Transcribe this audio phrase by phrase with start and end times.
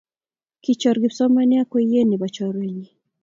[0.63, 2.91] Kichor kipsomanian kweye ne bo chorwenyii